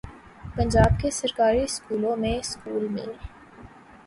پنجاب 0.55 0.99
کے 1.01 1.11
سرکاری 1.11 1.67
سکولوں 1.67 2.15
میں 2.17 2.35
سکول 2.43 2.87
میل 2.87 3.11